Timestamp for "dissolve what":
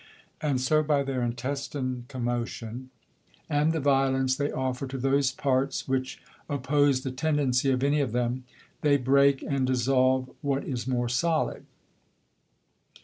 9.67-10.63